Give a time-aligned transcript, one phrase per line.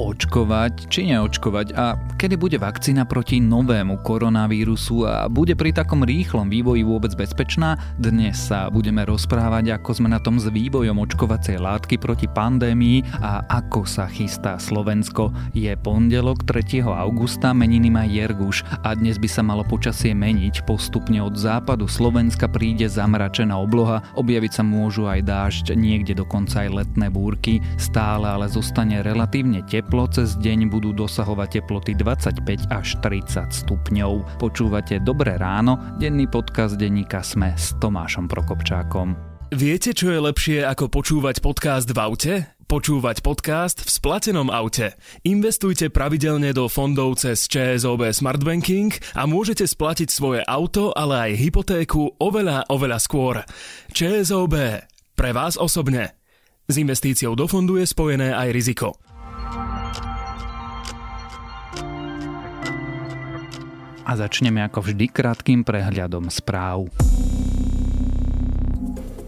[0.00, 6.48] očkovať či neočkovať a kedy bude vakcína proti novému koronavírusu a bude pri takom rýchlom
[6.48, 7.76] vývoji vôbec bezpečná?
[8.00, 13.44] Dnes sa budeme rozprávať, ako sme na tom s vývojom očkovacej látky proti pandémii a
[13.44, 15.36] ako sa chystá Slovensko.
[15.52, 16.80] Je pondelok 3.
[16.80, 20.64] augusta, meniny má Jerguš a dnes by sa malo počasie meniť.
[20.64, 26.70] Postupne od západu Slovenska príde zamračená obloha, objaviť sa môžu aj dážď, niekde dokonca aj
[26.72, 32.94] letné búrky, stále ale zostane relatívne teplo teplo cez deň budú dosahovať teploty 25 až
[33.02, 34.38] 30 stupňov.
[34.38, 39.18] Počúvate Dobré ráno, denný podcast denníka Sme s Tomášom Prokopčákom.
[39.50, 42.34] Viete, čo je lepšie ako počúvať podcast v aute?
[42.70, 44.94] Počúvať podcast v splatenom aute.
[45.26, 51.42] Investujte pravidelne do fondov cez ČSOB Smart Banking a môžete splatiť svoje auto, ale aj
[51.42, 53.42] hypotéku oveľa, oveľa skôr.
[53.90, 54.54] ČSOB.
[55.18, 56.14] Pre vás osobne.
[56.70, 58.94] S investíciou do fondu je spojené aj riziko.
[64.10, 66.90] A začneme ako vždy krátkým prehľadom správ.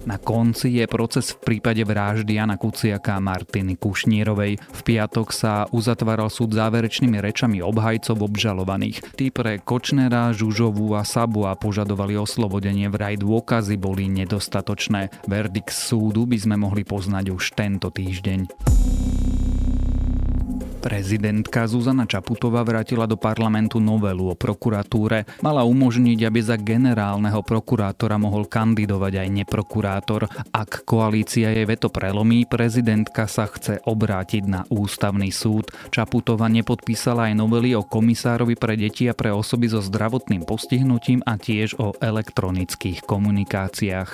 [0.02, 4.58] Na konci je proces v prípade vraždy Jana Kuciaka a Martiny Kušnírovej.
[4.58, 9.14] V piatok sa uzatváral súd záverečnými rečami obhajcov obžalovaných.
[9.14, 15.30] Tí pre Kočnera, Žužovú a Sabu a požadovali oslobodenie vraj dôkazy boli nedostatočné.
[15.30, 18.50] Verdikt súdu by sme mohli poznať už tento týždeň.
[20.82, 25.30] Prezidentka Zuzana Čaputová vrátila do parlamentu novelu o prokuratúre.
[25.38, 30.26] Mala umožniť, aby za generálneho prokurátora mohol kandidovať aj neprokurátor.
[30.50, 35.70] Ak koalícia jej veto prelomí, prezidentka sa chce obrátiť na ústavný súd.
[35.94, 41.38] Čaputová nepodpísala aj novely o komisárovi pre deti a pre osoby so zdravotným postihnutím a
[41.38, 44.10] tiež o elektronických komunikáciách.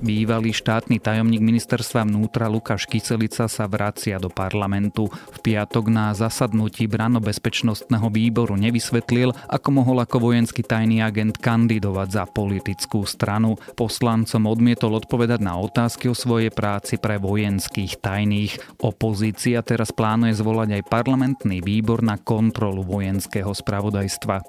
[0.00, 5.12] Bývalý štátny tajomník ministerstva vnútra Lukáš Kyselica sa vracia do parlamentu.
[5.12, 12.24] V piatok na zasadnutí branobezpečnostného výboru nevysvetlil, ako mohol ako vojenský tajný agent kandidovať za
[12.24, 13.60] politickú stranu.
[13.76, 18.80] Poslancom odmietol odpovedať na otázky o svojej práci pre vojenských tajných.
[18.80, 24.40] Opozícia teraz plánuje zvolať aj parlamentný výbor na kontrolu vojenského spravodajstva.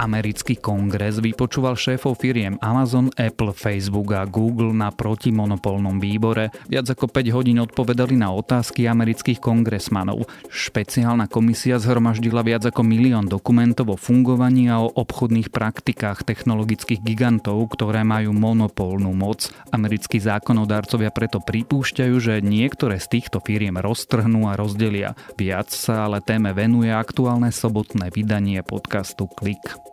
[0.00, 6.48] Americký kongres vypočúval šéfov firiem Amazon, Apple, Facebook a Google na protimonopolnom výbore.
[6.66, 10.24] Viac ako 5 hodín odpovedali na otázky amerických kongresmanov.
[10.48, 17.76] Špeciálna komisia zhromaždila viac ako milión dokumentov o fungovaní a o obchodných praktikách technologických gigantov,
[17.76, 19.52] ktoré majú monopolnú moc.
[19.70, 25.12] Americkí zákonodárcovia preto pripúšťajú, že niektoré z týchto firiem roztrhnú a rozdelia.
[25.36, 29.91] Viac sa ale téme venuje aktuálne sobotné vydanie podcastu Klik.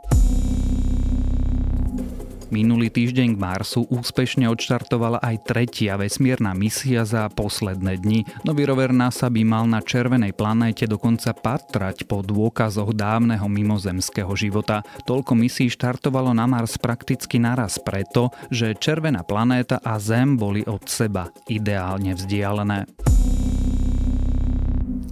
[2.49, 8.25] Minulý týždeň k Marsu úspešne odštartovala aj tretia vesmírna misia za posledné dni.
[8.41, 14.81] Nový rover NASA by mal na červenej planéte dokonca patrať po dôkazoch dávneho mimozemského života.
[15.05, 20.89] Toľko misií štartovalo na Mars prakticky naraz preto, že červená planéta a Zem boli od
[20.89, 22.89] seba ideálne vzdialené.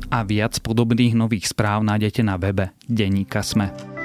[0.09, 3.96] A viac podobných nových správ nájdete na webe Deníka Sme.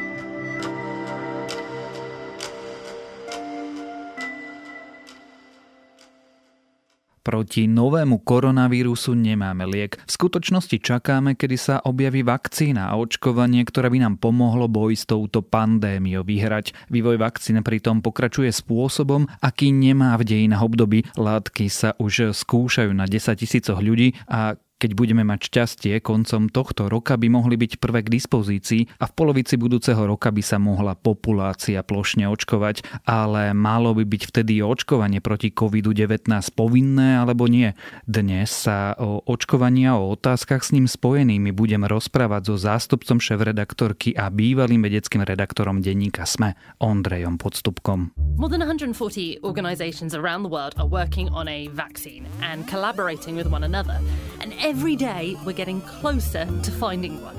[7.22, 9.94] Proti novému koronavírusu nemáme liek.
[9.94, 15.06] V skutočnosti čakáme, kedy sa objaví vakcína a očkovanie, ktoré by nám pomohlo boj s
[15.06, 16.74] touto pandémiou vyhrať.
[16.90, 21.06] Vývoj vakcín pritom pokračuje spôsobom, aký nemá v dejinách období.
[21.14, 26.90] Látky sa už skúšajú na 10 tisícoch ľudí a keď budeme mať šťastie, koncom tohto
[26.90, 30.98] roka by mohli byť prvé k dispozícii a v polovici budúceho roka by sa mohla
[30.98, 36.26] populácia plošne očkovať, ale malo by byť vtedy očkovanie proti COVID-19
[36.58, 37.70] povinné alebo nie.
[38.10, 44.18] Dnes sa o očkovaní a o otázkach s ním spojenými budem rozprávať so zástupcom šéf-redaktorky
[44.18, 48.10] a bývalým vedeckým redaktorom denníka SME, Ondrejom Podstupkom.
[48.34, 53.46] More than 140 organizations around the world are working on a vaccine and collaborating with
[53.46, 54.02] one another.
[54.42, 57.36] And every day we're getting closer to finding one.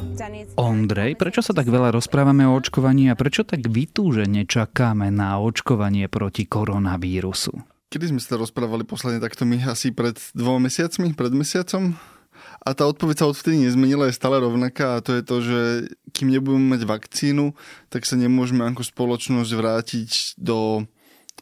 [0.53, 6.05] Ondrej, prečo sa tak veľa rozprávame o očkovaní a prečo tak vytúžene čakáme na očkovanie
[6.13, 7.57] proti koronavírusu?
[7.89, 11.97] Kedy sme sa rozprávali posledne takto my asi pred dvoma mesiacmi, pred mesiacom?
[12.61, 15.59] A tá odpoveď sa odvtedy nezmenila, je stále rovnaká a to je to, že
[16.13, 17.57] kým nebudeme mať vakcínu,
[17.89, 20.85] tak sa nemôžeme ako spoločnosť vrátiť do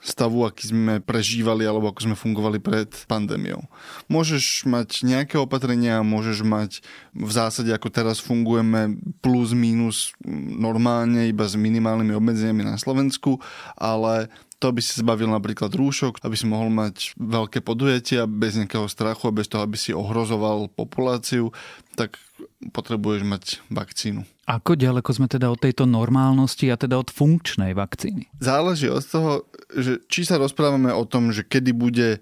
[0.01, 3.69] stavu, aký sme prežívali alebo ako sme fungovali pred pandémiou.
[4.09, 6.81] Môžeš mať nejaké opatrenia, môžeš mať
[7.13, 10.18] v zásade ako teraz fungujeme plus minus
[10.57, 13.38] normálne iba s minimálnymi obmedzeniami na Slovensku,
[13.77, 18.86] ale to, aby si zbavil napríklad rúšok, aby si mohol mať veľké podujatia bez nejakého
[18.86, 21.50] strachu a bez toho, aby si ohrozoval populáciu,
[21.98, 22.21] tak
[22.69, 23.44] potrebuješ mať
[23.74, 24.22] vakcínu.
[24.46, 28.30] Ako ďaleko sme teda od tejto normálnosti a teda od funkčnej vakcíny?
[28.38, 32.22] Záleží od toho, že či sa rozprávame o tom, že kedy bude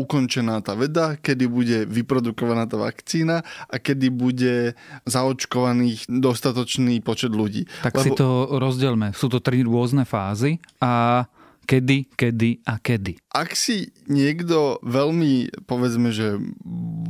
[0.00, 4.72] ukončená tá veda, kedy bude vyprodukovaná tá vakcína a kedy bude
[5.04, 7.68] zaočkovaných dostatočný počet ľudí.
[7.84, 8.04] Tak Lebo...
[8.04, 9.12] si to rozdielme.
[9.12, 11.24] Sú to tri rôzne fázy a
[11.70, 13.22] kedy, kedy a kedy.
[13.30, 16.42] Ak si niekto veľmi, povedzme, že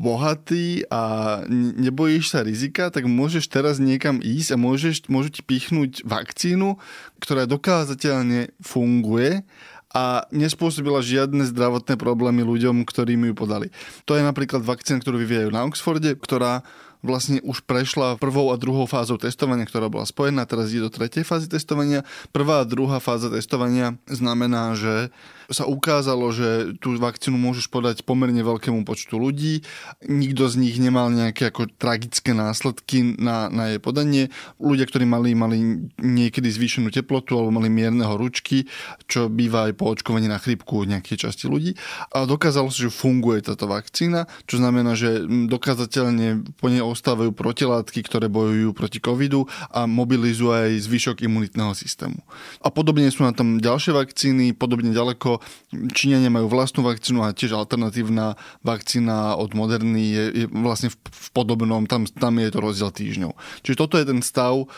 [0.04, 1.40] bohatý a
[1.80, 6.76] nebojíš sa rizika, tak môžeš teraz niekam ísť a môžeš, môžu ti pichnúť vakcínu,
[7.24, 9.48] ktorá dokázateľne funguje
[9.90, 13.66] a nespôsobila žiadne zdravotné problémy ľuďom, ktorými ju podali.
[14.06, 16.62] To je napríklad vakcína, ktorú vyvíjajú na Oxforde, ktorá
[17.00, 21.25] vlastne už prešla prvou a druhou fázou testovania, ktorá bola spojená, teraz ide do tretej
[21.25, 22.05] fázy testovania.
[22.32, 25.08] Prvá a druhá fáza testovania znamená, že
[25.50, 29.67] sa ukázalo, že tú vakcínu môžeš podať pomerne veľkému počtu ľudí.
[30.06, 34.31] Nikto z nich nemal nejaké ako tragické následky na, na jej podanie.
[34.62, 35.58] Ľudia, ktorí mali, mali
[35.99, 38.70] niekedy zvýšenú teplotu alebo mali mierne horúčky,
[39.11, 41.75] čo býva aj po očkovaní na chrypku nejakej časti ľudí.
[42.14, 48.06] A dokázalo sa, že funguje táto vakcína, čo znamená, že dokázateľne po nej ostávajú protilátky,
[48.06, 52.23] ktoré bojujú proti covidu a mobilizujú aj zvyšok imunitného systému.
[52.62, 55.39] A podobne sú na tom ďalšie vakcíny, podobne ďaleko
[55.72, 61.28] Číňania majú vlastnú vakcínu a tiež alternatívna vakcína od Moderny je, je vlastne v, v
[61.34, 63.32] podobnom, tam, tam je to rozdiel týždňov.
[63.66, 64.69] Čiže toto je ten stav,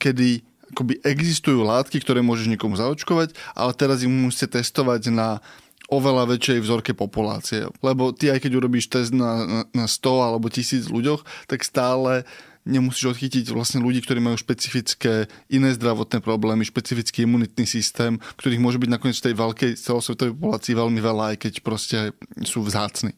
[0.00, 0.42] kedy
[0.74, 5.38] akoby existujú látky, ktoré môžeš niekomu zaočkovať, ale teraz ich musíte testovať na
[5.86, 7.70] oveľa väčšej vzorke populácie.
[7.78, 12.26] Lebo ty aj keď urobíš test na, na, na 100 alebo 1000 ľuďoch, tak stále
[12.66, 18.82] nemusíš odchytiť vlastne ľudí, ktorí majú špecifické iné zdravotné problémy, špecifický imunitný systém, ktorých môže
[18.82, 21.98] byť nakoniec v tej veľkej celosvetovej populácii veľmi veľa, aj keď proste
[22.42, 23.14] sú vzácni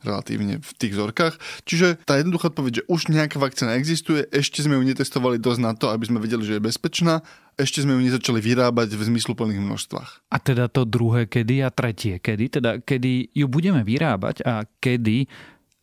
[0.00, 1.36] relatívne v tých vzorkách.
[1.68, 5.72] Čiže tá jednoduchá odpoveď, že už nejaká vakcína existuje, ešte sme ju netestovali dosť na
[5.76, 7.20] to, aby sme vedeli, že je bezpečná,
[7.60, 10.32] ešte sme ju nezačali vyrábať v zmysluplných množstvách.
[10.32, 15.28] A teda to druhé kedy a tretie kedy, teda kedy ju budeme vyrábať a kedy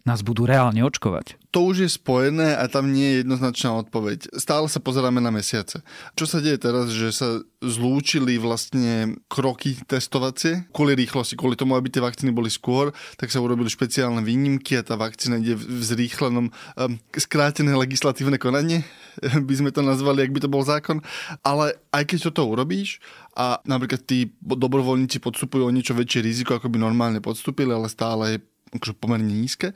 [0.08, 1.36] nás budú reálne očkovať?
[1.52, 4.32] To už je spojené a tam nie je jednoznačná odpoveď.
[4.40, 5.84] Stále sa pozeráme na mesiace.
[6.16, 11.90] Čo sa deje teraz, že sa zlúčili vlastne kroky testovacie kvôli rýchlosti, kvôli tomu, aby
[11.90, 16.54] tie vakcíny boli skôr, tak sa urobili špeciálne výnimky a tá vakcína ide v zrýchlenom,
[16.54, 18.86] um, skrátené legislatívne konanie,
[19.50, 21.02] by sme to nazvali, ak by to bol zákon.
[21.42, 23.02] Ale aj keď toto urobíš
[23.34, 28.38] a napríklad tí dobrovoľníci podstupujú o niečo väčšie riziko, ako by normálne podstúpili, ale stále
[28.38, 28.40] je
[28.76, 29.72] akože pomerne nízke,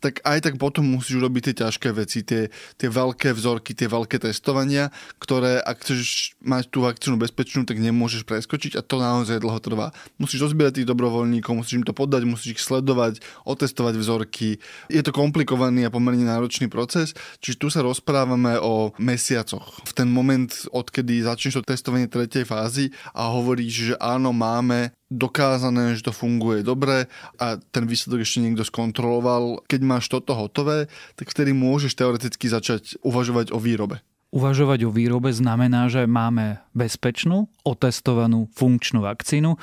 [0.00, 2.48] tak aj tak potom musíš urobiť tie ťažké veci, tie,
[2.80, 4.88] tie veľké vzorky, tie veľké testovania,
[5.20, 9.92] ktoré ak chceš mať tú vakcínu bezpečnú, tak nemôžeš preskočiť a to naozaj dlho trvá.
[10.16, 14.56] Musíš rozbierať tých dobrovoľníkov, musíš im to podať, musíš ich sledovať, otestovať vzorky.
[14.88, 17.12] Je to komplikovaný a pomerne náročný proces,
[17.44, 19.84] čiže tu sa rozprávame o mesiacoch.
[19.84, 25.98] V ten moment, odkedy začneš to testovanie tretej fázy a hovoríš, že áno, máme dokázané,
[25.98, 29.66] že to funguje dobre a ten výsledok ešte niekto skontroloval.
[29.66, 30.86] Keď máš toto hotové,
[31.18, 34.00] tak vtedy môžeš teoreticky začať uvažovať o výrobe.
[34.30, 39.58] Uvažovať o výrobe znamená, že máme bezpečnú, otestovanú, funkčnú vakcínu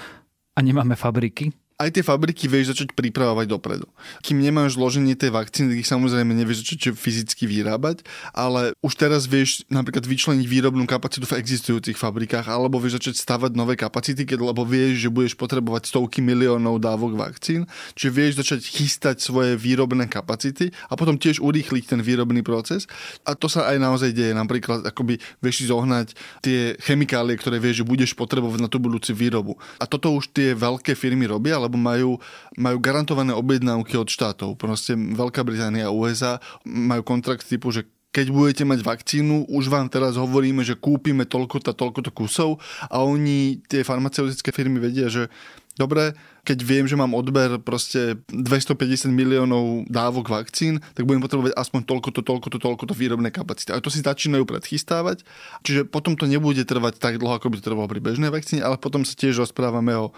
[0.53, 3.85] a nemáme fabriky, aj tie fabriky vieš začať pripravovať dopredu.
[4.25, 8.01] Kým nemáš zloženie tej vakcíny, tak ich samozrejme nevieš začať fyzicky vyrábať,
[8.33, 13.53] ale už teraz vieš napríklad vyčleniť výrobnú kapacitu v existujúcich fabrikách, alebo vieš začať stavať
[13.53, 18.65] nové kapacity, keď lebo vieš, že budeš potrebovať stovky miliónov dávok vakcín, čiže vieš začať
[18.65, 22.89] chystať svoje výrobné kapacity a potom tiež urýchliť ten výrobný proces.
[23.21, 24.33] A to sa aj naozaj deje.
[24.33, 29.61] Napríklad akoby vieš zohnať tie chemikálie, ktoré vieš, že budeš potrebovať na tú budúci výrobu.
[29.77, 32.18] A toto už tie veľké firmy robia, lebo majú,
[32.56, 34.56] majú garantované objednávky od štátov.
[34.56, 37.86] Proste Veľká Británia a USA majú kontrakt typu, že
[38.18, 42.57] keď budete mať vakcínu, už vám teraz hovoríme, že kúpime toľko a toľko kusov
[42.90, 45.30] a oni, tie farmaceutické firmy vedia, že
[45.78, 51.81] dobre, keď viem, že mám odber proste 250 miliónov dávok vakcín, tak budem potrebovať aspoň
[51.86, 53.69] toľko, toľko, toľko to výrobné kapacity.
[53.69, 55.21] A to si začínajú predchystávať,
[55.62, 58.81] čiže potom to nebude trvať tak dlho, ako by to trvalo pri bežnej vakcíne, ale
[58.81, 60.09] potom sa tiež rozprávame o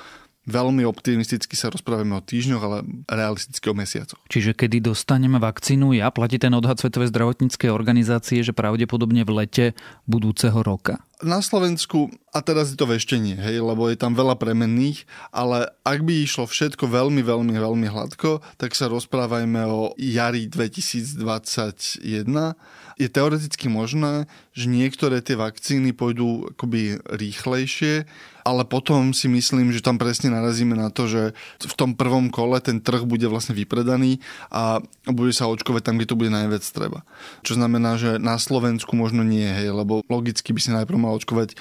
[0.48, 2.78] veľmi optimisticky sa rozprávame o týždňoch, ale
[3.10, 4.22] realisticky o mesiacoch.
[4.30, 9.66] Čiže kedy dostaneme vakcínu, ja platí ten odhad Svetovej zdravotníckej organizácie, že pravdepodobne v lete
[10.08, 11.04] budúceho roka.
[11.20, 15.04] Na Slovensku, a teraz je to veštenie, hej, lebo je tam veľa premenných,
[15.36, 21.20] ale ak by išlo všetko veľmi, veľmi, veľmi hladko, tak sa rozprávajme o jari 2021.
[23.00, 28.08] Je teoreticky možné, že niektoré tie vakcíny pôjdu akoby rýchlejšie,
[28.44, 31.24] ale potom si myslím, že tam presne narazíme na to, že
[31.64, 34.20] v tom prvom kole ten trh bude vlastne vypredaný
[34.52, 37.08] a bude sa očkovať tam, kde to bude najviac treba.
[37.46, 41.58] Čo znamená, že na Slovensku možno nie, hej, lebo logicky by si najprv mal očkovať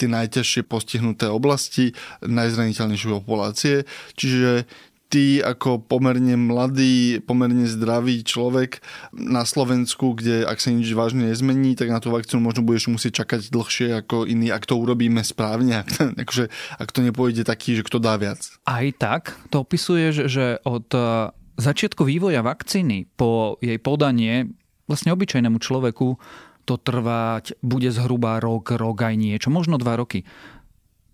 [0.00, 1.94] tie najťažšie postihnuté oblasti,
[2.26, 3.76] najzraniteľnejšie populácie.
[4.18, 4.66] Čiže
[5.12, 8.80] ty ako pomerne mladý, pomerne zdravý človek
[9.12, 13.22] na Slovensku, kde ak sa nič vážne nezmení, tak na tú vakcínu možno budeš musieť
[13.22, 16.48] čakať dlhšie ako iný, ak to urobíme správne, ak akože,
[16.80, 18.40] ak to nepôjde taký, že kto dá viac.
[18.64, 21.28] Aj tak to opisuješ, že od eh,
[21.60, 24.48] začiatku vývoja vakcíny po jej podanie
[24.88, 26.16] vlastne obyčajnému človeku
[26.64, 30.26] to trvať bude zhruba rok, rok aj niečo, možno dva roky.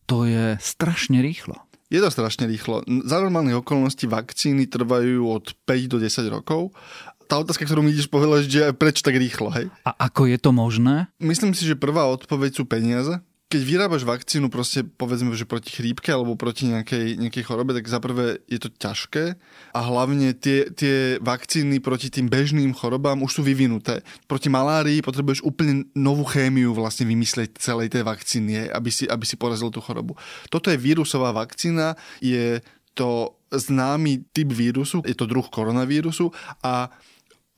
[0.09, 1.69] To je strašne rýchlo.
[1.88, 2.85] Je to strašne rýchlo.
[2.85, 6.76] Za normálnych okolností vakcíny trvajú od 5 do 10 rokov.
[7.28, 9.69] Tá otázka, ktorú mi ideš povedať, že prečo tak rýchlo, hej?
[9.85, 11.12] A ako je to možné?
[11.21, 16.12] Myslím si, že prvá odpoveď sú peniaze keď vyrábaš vakcínu proste povedzme, že proti chrípke
[16.12, 19.40] alebo proti nejakej, nejakej chorobe, tak zaprvé je to ťažké
[19.73, 24.05] a hlavne tie, tie vakcíny proti tým bežným chorobám už sú vyvinuté.
[24.28, 29.40] Proti malárii potrebuješ úplne novú chémiu vlastne vymyslieť celej tej vakcíny, aby si, aby si
[29.40, 30.12] porazil tú chorobu.
[30.52, 32.61] Toto je vírusová vakcína, je
[32.93, 36.28] to známy typ vírusu, je to druh koronavírusu
[36.61, 36.93] a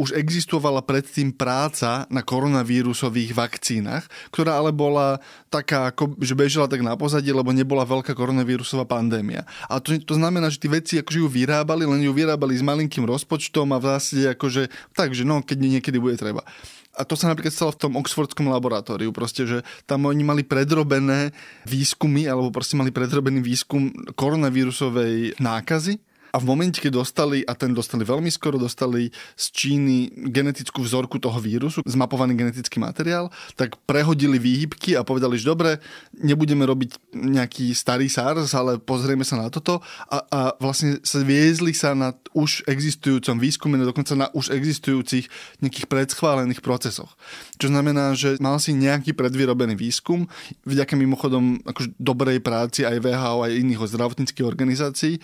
[0.00, 5.20] už existovala predtým práca na koronavírusových vakcínach, ktorá ale bola
[5.52, 9.44] taká, ako, že bežala tak na pozadí, lebo nebola veľká koronavírusová pandémia.
[9.68, 13.04] A to, to znamená, že tí veci akože ju vyrábali, len ju vyrábali s malinkým
[13.04, 16.40] rozpočtom a vlastne akože, takže no, keď niekedy bude treba.
[16.96, 21.30] A to sa napríklad stalo v tom Oxfordskom laboratóriu, proste, že tam oni mali predrobené
[21.68, 27.74] výskumy, alebo proste mali predrobený výskum koronavírusovej nákazy a v momente, keď dostali, a ten
[27.74, 34.38] dostali veľmi skoro, dostali z Číny genetickú vzorku toho vírusu, zmapovaný genetický materiál, tak prehodili
[34.38, 35.82] výhybky a povedali, že dobre,
[36.14, 41.92] nebudeme robiť nejaký starý SARS, ale pozrieme sa na toto a, a vlastne viezli sa
[41.98, 45.26] na už existujúcom výskume, dokonca na už existujúcich
[45.58, 47.18] nejakých predschválených procesoch.
[47.58, 50.30] Čo znamená, že mal si nejaký predvyrobený výskum,
[50.62, 55.18] vďaka mimochodom akože dobrej práci aj VHO, aj iných zdravotníckých organizácií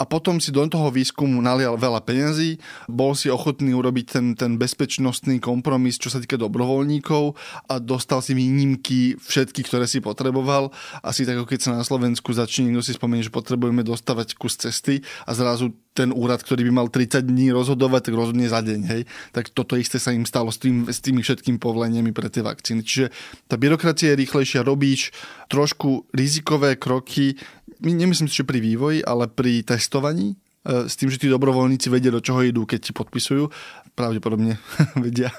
[0.00, 4.54] a potom si do toho výskumu nalial veľa peňazí, bol si ochotný urobiť ten, ten
[4.54, 7.34] bezpečnostný kompromis, čo sa týka dobrovoľníkov
[7.66, 10.70] a dostal si výnimky všetky, ktoré si potreboval.
[11.02, 14.54] Asi tak, ako keď sa na Slovensku začne niekto si spomenie, že potrebujeme dostávať kus
[14.54, 18.80] cesty a zrazu ten úrad, ktorý by mal 30 dní rozhodovať, tak rozhodne za deň.
[18.84, 19.02] Hej?
[19.32, 22.84] Tak toto isté sa im stalo s, tým, s tými všetkými povoleniami pre tie vakcíny.
[22.84, 23.08] Čiže
[23.48, 25.16] tá byrokracia je rýchlejšia, robíš
[25.48, 27.40] trošku rizikové kroky,
[27.80, 32.14] nemyslím si, že pri vývoji, ale pri testovaní, e, s tým, že tí dobrovoľníci vedia,
[32.14, 33.50] do čoho idú, keď ti podpisujú.
[33.96, 34.60] Pravdepodobne
[35.04, 35.32] vedia.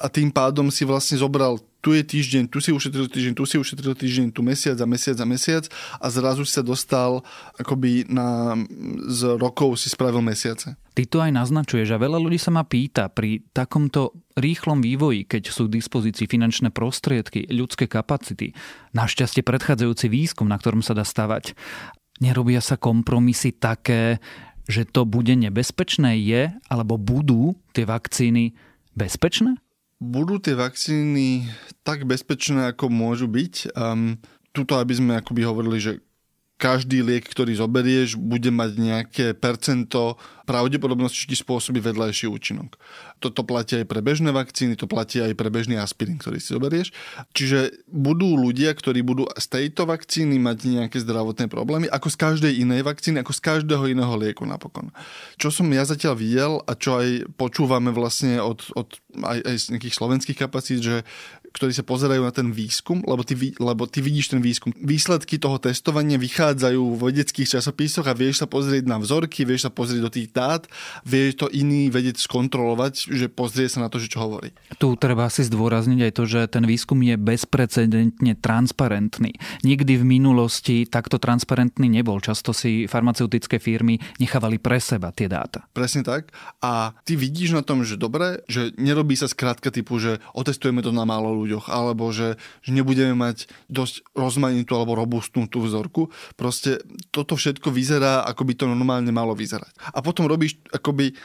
[0.00, 3.56] A tým pádom si vlastne zobral tu je týždeň, tu si ušetril týždeň, tu si
[3.56, 5.64] ušetril týždeň, tu mesiac a mesiac a mesiac
[5.96, 7.24] a zrazu si sa dostal
[7.56, 8.52] akoby na,
[9.08, 10.76] z rokov si spravil mesiace.
[10.92, 15.48] Ty to aj naznačuješ a veľa ľudí sa ma pýta pri takomto rýchlom vývoji, keď
[15.48, 18.52] sú k dispozícii finančné prostriedky, ľudské kapacity,
[18.92, 21.56] našťastie predchádzajúci výskum, na ktorom sa dá stavať,
[22.20, 24.20] nerobia sa kompromisy také,
[24.68, 28.52] že to bude nebezpečné je, alebo budú tie vakcíny
[28.92, 29.56] bezpečné?
[30.00, 31.46] Budú tie vakcíny
[31.84, 33.76] tak bezpečné, ako môžu byť.
[33.76, 34.16] Um,
[34.50, 35.92] tuto, aby sme akoby hovorili, že
[36.60, 42.74] každý liek, ktorý zoberieš, bude mať nejaké percento pravdepodobnosti, ti spôsobí vedľajší účinok.
[43.22, 46.90] Toto platí aj pre bežné vakcíny, to platí aj pre bežný aspirín, ktorý si zoberieš.
[47.30, 52.52] Čiže budú ľudia, ktorí budú z tejto vakcíny mať nejaké zdravotné problémy, ako z každej
[52.66, 54.90] inej vakcíny, ako z každého iného lieku napokon.
[55.38, 58.90] Čo som ja zatiaľ videl a čo aj počúvame vlastne od, od
[59.22, 60.96] aj, aj z nejakých slovenských kapacít, že
[61.50, 64.74] ktorí sa pozerajú na ten výskum, lebo ty, lebo ty vidíš ten výskum.
[64.78, 69.70] Výsledky toho testovania vychádzajú v vedeckých časopisoch a vieš sa pozrieť na vzorky, vieš sa
[69.72, 70.64] pozrieť do tých dát,
[71.02, 74.54] vieš to iný vedec skontrolovať, že pozrie sa na to, že čo hovorí.
[74.78, 79.34] Tu treba si zdôrazniť aj to, že ten výskum je bezprecedentne transparentný.
[79.66, 82.22] Nikdy v minulosti takto transparentný nebol.
[82.22, 85.66] Často si farmaceutické firmy nechávali pre seba tie dáta.
[85.74, 86.32] Presne tak.
[86.62, 90.92] A ty vidíš na tom, že dobre, že nerobí sa skrátka typu, že otestujeme to
[90.94, 96.12] na málo ľuďoch, alebo že, že nebudeme mať dosť rozmanitú alebo robustnú tú vzorku.
[96.36, 99.72] Proste toto všetko vyzerá, ako by to normálne malo vyzerať.
[99.96, 101.16] A potom robíš akoby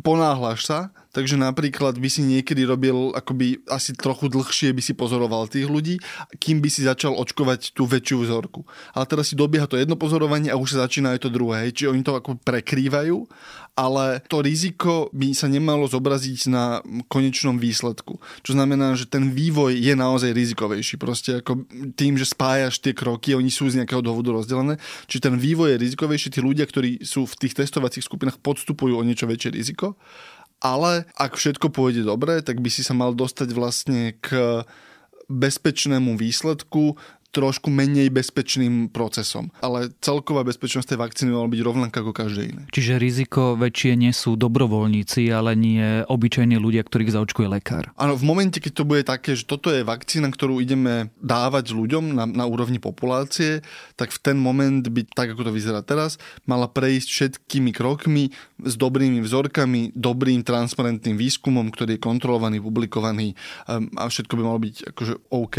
[0.00, 0.78] ponáhľaš sa,
[1.12, 6.00] takže napríklad by si niekedy robil akoby asi trochu dlhšie by si pozoroval tých ľudí,
[6.40, 8.64] kým by si začal očkovať tú väčšiu vzorku.
[8.96, 11.68] Ale teraz si dobieha to jedno pozorovanie a už sa začína aj to druhé.
[11.70, 13.28] Čiže oni to ako prekrývajú,
[13.76, 18.20] ale to riziko by sa nemalo zobraziť na konečnom výsledku.
[18.44, 20.96] Čo znamená, že ten vývoj je naozaj rizikovejší.
[21.00, 21.64] Proste ako
[21.96, 24.76] tým, že spájaš tie kroky, oni sú z nejakého dôvodu rozdelené.
[25.08, 26.28] Čiže ten vývoj je rizikovejší.
[26.32, 29.96] Tí ľudia, ktorí sú v tých testovacích skupinách, podstupujú o niečo väčšie riziko
[30.62, 34.62] ale ak všetko pôjde dobre, tak by si sa mal dostať vlastne k
[35.26, 36.94] bezpečnému výsledku,
[37.32, 39.48] trošku menej bezpečným procesom.
[39.64, 42.62] Ale celková bezpečnosť tej vakcíny mala byť rovnaká ako každé iné.
[42.68, 47.88] Čiže riziko väčšie nie sú dobrovoľníci, ale nie obyčajní ľudia, ktorých zaočkuje lekár.
[47.96, 52.12] Áno, v momente, keď to bude také, že toto je vakcína, ktorú ideme dávať ľuďom
[52.12, 53.64] na, na úrovni populácie,
[53.96, 58.28] tak v ten moment by, tak ako to vyzerá teraz, mala prejsť všetkými krokmi
[58.60, 63.32] s dobrými vzorkami, dobrým transparentným výskumom, ktorý je kontrolovaný, publikovaný
[63.66, 65.56] um, a všetko by malo byť akože OK.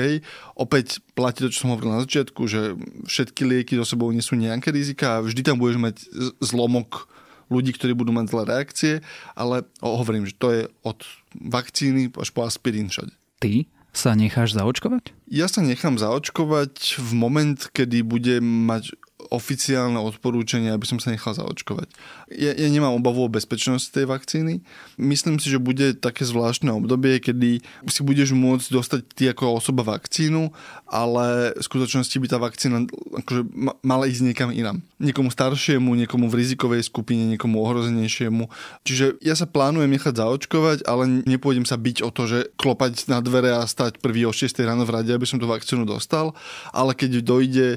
[0.59, 2.75] Opäť platí to, čo som hovoril na začiatku, že
[3.07, 5.95] všetky lieky so sebou nesú nejaké rizika a vždy tam budeš mať
[6.43, 7.07] zlomok
[7.47, 8.93] ľudí, ktorí budú mať zlé reakcie,
[9.31, 10.99] ale hovorím, že to je od
[11.39, 13.15] vakcíny až po aspirín všade.
[13.39, 15.13] Ty sa necháš zaočkovať?
[15.29, 18.97] Ja sa nechám zaočkovať v moment, kedy budem mať
[19.29, 21.87] oficiálne odporúčanie, aby som sa nechal zaočkovať.
[22.33, 24.53] Ja, ja nemám obavu o bezpečnosť tej vakcíny.
[24.99, 29.85] Myslím si, že bude také zvláštne obdobie, kedy si budeš môcť dostať ty ako osoba
[29.85, 30.51] vakcínu,
[30.89, 32.89] ale v skutočnosti by tá vakcína
[33.23, 33.41] akože
[33.85, 34.81] mala ísť niekam inám.
[34.97, 38.49] Niekomu staršiemu, niekomu v rizikovej skupine, niekomu ohrozenejšiemu.
[38.83, 43.21] Čiže ja sa plánujem nechať zaočkovať, ale nepôjdem sa byť o to, že klopať na
[43.21, 46.33] dvere a stať prvý o 6 ráno v rade, aby som tú vakcínu dostal,
[46.73, 47.67] ale keď dojde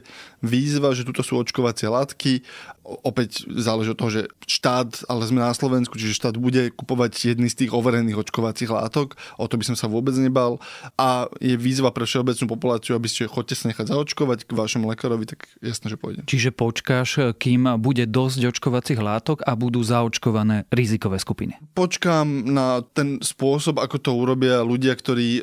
[0.41, 2.40] výzva, že tuto sú očkovacie látky.
[2.87, 7.50] Opäť záleží od toho, že štát, ale sme na Slovensku, čiže štát bude kupovať jedný
[7.50, 10.62] z tých overených očkovacích látok, o to by som sa vôbec nebal.
[10.95, 15.26] A je výzva pre všeobecnú populáciu, aby ste chodte sa nechať zaočkovať k vašemu lekárovi,
[15.26, 16.23] tak jasné, že pôjde.
[16.31, 21.59] Čiže počkáš, kým bude dosť očkovacích látok a budú zaočkované rizikové skupiny?
[21.75, 25.43] Počkám na ten spôsob, ako to urobia ľudia, ktorí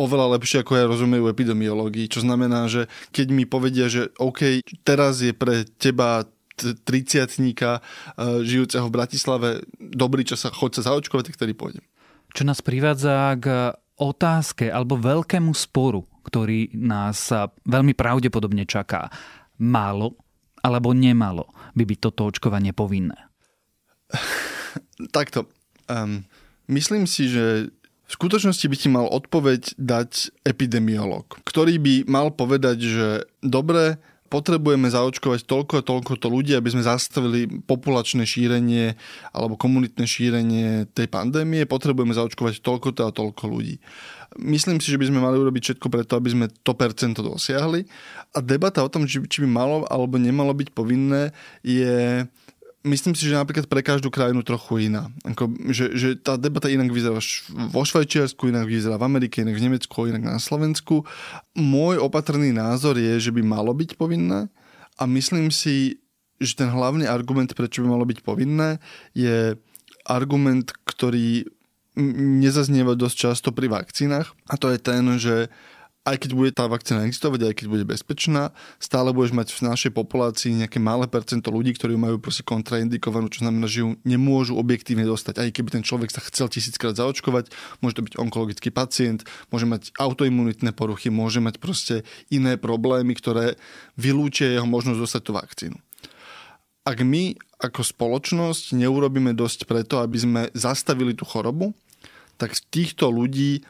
[0.00, 5.20] oveľa lepšie ako ja rozumejú epidemiológii, čo znamená, že keď mi povedia, že OK, teraz
[5.20, 6.24] je pre teba
[6.58, 11.84] triciatníka uh, žijúceho v Bratislave dobrý čas sa chod sa zaočkovať, tak ktorý pôjdem.
[12.34, 17.30] Čo nás privádza k otázke alebo veľkému sporu, ktorý nás
[17.66, 19.10] veľmi pravdepodobne čaká.
[19.58, 20.18] Málo
[20.62, 23.16] alebo nemalo by byť toto očkovanie povinné?
[25.16, 25.50] Takto.
[25.86, 26.26] Um,
[26.70, 27.72] myslím si, že
[28.08, 33.08] v skutočnosti by ti mal odpoveď dať epidemiolog, ktorý by mal povedať, že
[33.44, 38.96] dobre, potrebujeme zaočkovať toľko a toľko to ľudí, aby sme zastavili populačné šírenie
[39.32, 43.80] alebo komunitné šírenie tej pandémie, potrebujeme zaočkovať toľko a toľko ľudí.
[44.36, 47.88] Myslím si, že by sme mali urobiť všetko preto, aby sme to percento dosiahli.
[48.36, 51.32] A debata o tom, či, či by malo alebo nemalo byť povinné,
[51.64, 52.28] je
[52.86, 55.10] myslím si, že napríklad pre každú krajinu trochu iná.
[55.26, 57.18] Ako, že, že tá debata inak vyzerá
[57.50, 61.02] vo Švajčiarsku, inak vyzerá v Amerike, inak v Nemecku, inak na Slovensku.
[61.58, 64.46] Môj opatrný názor je, že by malo byť povinné
[64.98, 65.98] a myslím si,
[66.38, 68.78] že ten hlavný argument, prečo by malo byť povinné,
[69.10, 69.58] je
[70.06, 71.50] argument, ktorý
[72.38, 75.50] nezaznieva dosť často pri vakcínach a to je ten, že
[76.08, 79.92] aj keď bude tá vakcína existovať, aj keď bude bezpečná, stále budeš mať v našej
[79.92, 85.04] populácii nejaké malé percento ľudí, ktorí majú proste kontraindikovanú, čo znamená, že ju nemôžu objektívne
[85.04, 85.44] dostať.
[85.44, 87.52] Aj keby ten človek sa chcel tisíckrát zaočkovať,
[87.84, 93.60] môže to byť onkologický pacient, môže mať autoimunitné poruchy, môže mať proste iné problémy, ktoré
[94.00, 95.76] vylúčia jeho možnosť dostať tú vakcínu.
[96.88, 101.76] Ak my ako spoločnosť neurobíme dosť preto, aby sme zastavili tú chorobu,
[102.40, 103.60] tak týchto ľudí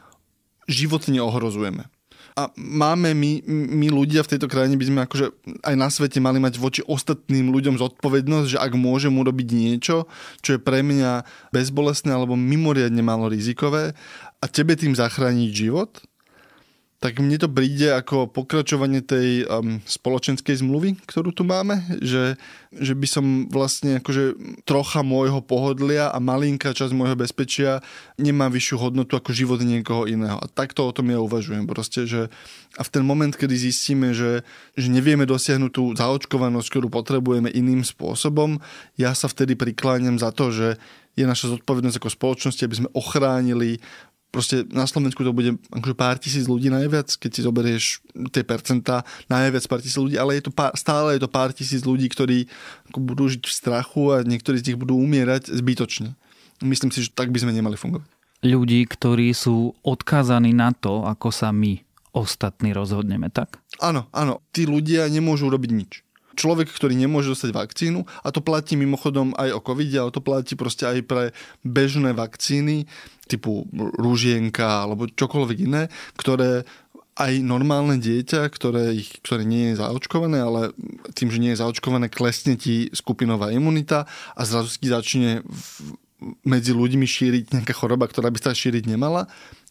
[0.71, 1.89] životne ohrozujeme
[2.35, 5.25] a máme my, my ľudia v tejto krajine by sme akože
[5.63, 10.09] aj na svete mali mať voči ostatným ľuďom zodpovednosť, že ak môžem urobiť niečo,
[10.41, 13.93] čo je pre mňa bezbolestné alebo mimoriadne málo rizikové
[14.39, 16.01] a tebe tým zachrániť život,
[16.99, 22.35] tak mne to príde ako pokračovanie tej um, spoločenskej zmluvy, ktorú tu máme, že,
[22.75, 24.35] že by som vlastne akože
[24.67, 27.79] trocha môjho pohodlia a malinká časť môjho bezpečia
[28.19, 30.35] nemá vyššiu hodnotu ako život niekoho iného.
[30.43, 31.63] A takto o tom ja uvažujem.
[31.71, 32.27] Proste, že
[32.75, 34.43] a v ten moment, kedy zistíme, že,
[34.75, 38.59] že nevieme dosiahnuť tú zaočkovanosť, ktorú potrebujeme iným spôsobom,
[38.99, 40.75] ja sa vtedy prikláňam za to, že
[41.19, 43.83] je naša zodpovednosť ako spoločnosti, aby sme ochránili
[44.29, 47.83] proste na Slovensku to bude akože pár tisíc ľudí najviac, keď si zoberieš
[48.29, 51.81] tie percentá, najviac pár tisíc ľudí, ale je to pár, stále je to pár tisíc
[51.81, 52.45] ľudí, ktorí
[52.93, 56.13] budú žiť v strachu a niektorí z nich budú umierať zbytočne.
[56.61, 58.07] Myslím si, že tak by sme nemali fungovať.
[58.39, 61.83] Ľudí, ktorí sú odkázaní na to, ako sa my
[62.15, 63.59] ostatní rozhodneme, tak?
[63.83, 64.41] Áno, áno.
[64.55, 65.91] Tí ľudia nemôžu robiť nič
[66.39, 70.55] človek, ktorý nemôže dostať vakcínu, a to platí mimochodom aj o covid ale to platí
[70.55, 71.23] proste aj pre
[71.67, 72.87] bežné vakcíny
[73.27, 76.63] typu rúžienka alebo čokoľvek iné, ktoré
[77.19, 80.71] aj normálne dieťa, ktoré, ich, ktoré nie je zaočkované, ale
[81.11, 84.07] tým, že nie je zaočkované, klesne ti skupinová imunita
[84.39, 85.99] a zrazu začne v,
[86.47, 89.27] medzi ľuďmi šíriť nejaká choroba, ktorá by sa šíriť nemala.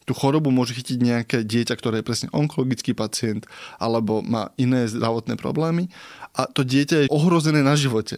[0.08, 3.44] Tú chorobu môže chytiť nejaké dieťa, ktoré je presne onkologický pacient
[3.76, 5.92] alebo má iné zdravotné problémy
[6.32, 8.16] a to dieťa je ohrozené na živote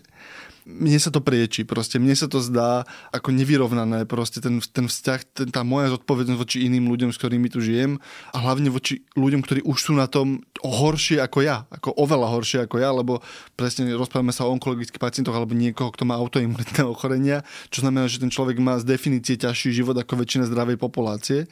[0.64, 5.20] mne sa to prieči, proste mne sa to zdá ako nevyrovnané, proste ten, ten vzťah,
[5.32, 7.96] ten, tá moja zodpovednosť voči iným ľuďom, s ktorými tu žijem
[8.34, 12.58] a hlavne voči ľuďom, ktorí už sú na tom horšie ako ja, ako oveľa horšie
[12.68, 13.24] ako ja, lebo
[13.56, 17.40] presne rozprávame sa o onkologických pacientoch alebo niekoho, kto má autoimunitné ochorenia,
[17.72, 21.48] čo znamená, že ten človek má z definície ťažší život ako väčšina zdravej populácie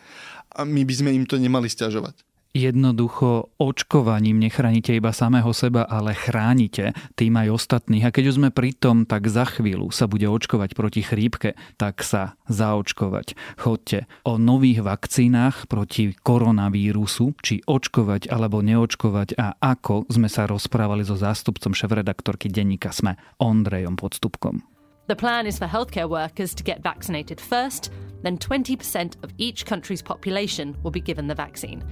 [0.53, 2.28] a my by sme im to nemali stiažovať.
[2.57, 8.09] Jednoducho očkovaním nechránite iba samého seba, ale chránite tým aj ostatných.
[8.09, 12.01] A keď už sme pri tom, tak za chvíľu sa bude očkovať proti chrípke, tak
[12.01, 13.37] sa zaočkovať.
[13.61, 21.05] Chodte o nových vakcínach proti koronavírusu, či očkovať alebo neočkovať a ako sme sa rozprávali
[21.05, 24.65] so zástupcom šéf-redaktorky denníka Sme, Ondrejom Podstupkom.
[25.09, 30.03] The plan is for healthcare workers to get vaccinated first, then 20% of each country's
[30.03, 31.85] population will be given the vaccine.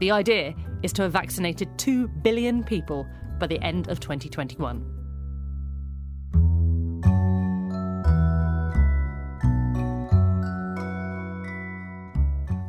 [0.00, 3.06] The idea is to have vaccinated 2 billion people
[3.38, 4.99] by the end of 2021.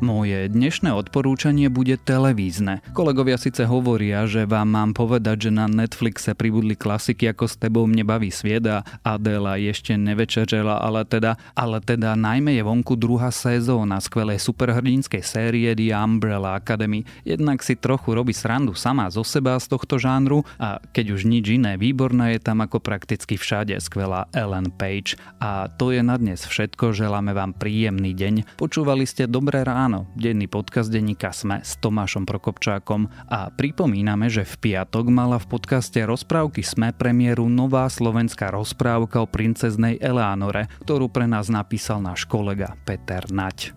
[0.02, 2.82] Moje dnešné odporúčanie bude televízne.
[2.98, 7.86] Kolegovia síce hovoria, že vám mám povedať, že na Netflixe pribudli klasiky ako S tebou
[7.86, 13.30] mne baví sviet a Adela ešte nevečerela, ale teda, ale teda najmä je vonku druhá
[13.30, 17.06] sezóna skvelej superhrdinskej série The Umbrella Academy.
[17.22, 21.62] Jednak si trochu robí srandu sama zo seba z tohto žánru a keď už nič
[21.62, 25.14] iné, výborná je tam ako prakticky všade skvelá Ellen Page.
[25.38, 28.58] A to je na dnes všetko, želáme vám príjemný deň.
[28.58, 34.48] Počúvali ste Dobré ráno Áno, denný podcast denníka Sme s Tomášom Prokopčákom a pripomíname, že
[34.48, 41.12] v piatok mala v podcaste Rozprávky Sme premiéru nová slovenská rozprávka o princeznej Eleanore, ktorú
[41.12, 43.76] pre nás napísal náš kolega Peter Nať.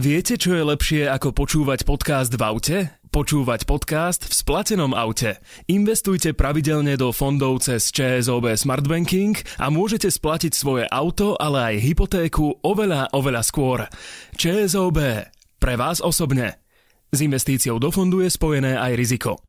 [0.00, 2.99] Viete, čo je lepšie ako počúvať podcast v aute?
[3.10, 5.42] Počúvať podcast v splatenom aute.
[5.66, 11.90] Investujte pravidelne do fondov cez ČSOB Smart Banking a môžete splatiť svoje auto, ale aj
[11.90, 13.90] hypotéku oveľa, oveľa skôr.
[14.38, 15.26] ČSOB.
[15.58, 16.62] Pre vás osobne.
[17.10, 19.42] S investíciou do fondu je spojené aj riziko.